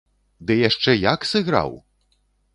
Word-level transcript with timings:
Ды 0.49 0.55
яшчэ 0.69 0.95
як 1.03 1.29
сыграў! 1.33 1.71